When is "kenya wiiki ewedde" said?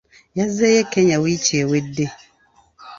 0.93-2.05